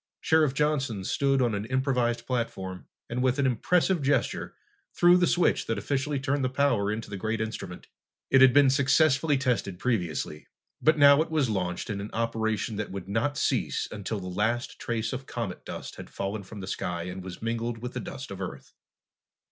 [0.19, 4.55] Sheriff Johnson stood on an improvised platform and with an impressive gesture
[4.95, 7.85] threw the switch that officially turned the power into the great instrument.
[8.31, 10.47] It had been successfully tested previously,
[10.81, 14.79] but now it was launched in an operation that would not cease until the last
[14.79, 18.31] trace of comet dust had fallen from the sky and was mingled with the dust
[18.31, 18.73] of the Earth.